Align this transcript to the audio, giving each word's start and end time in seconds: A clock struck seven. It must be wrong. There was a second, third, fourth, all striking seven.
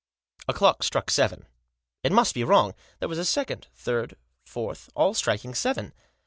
A 0.47 0.53
clock 0.55 0.81
struck 0.81 1.11
seven. 1.11 1.45
It 2.03 2.11
must 2.11 2.33
be 2.33 2.43
wrong. 2.43 2.73
There 2.97 3.07
was 3.07 3.19
a 3.19 3.23
second, 3.23 3.67
third, 3.75 4.15
fourth, 4.43 4.89
all 4.95 5.13
striking 5.13 5.53
seven. 5.53 5.93